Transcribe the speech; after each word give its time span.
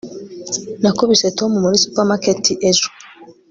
nakubise 0.81 1.27
tom 1.37 1.51
muri 1.63 1.77
supermarket 1.83 2.43
ejo 2.69 2.87